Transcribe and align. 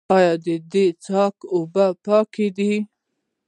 آیا 0.15 0.33
د 0.73 0.75
څښاک 1.03 1.35
اوبه 1.55 1.85
پاکې 2.05 2.47
دي؟ 2.57 2.73